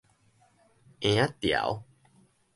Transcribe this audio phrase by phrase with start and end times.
[0.99, 1.83] 嬰仔潮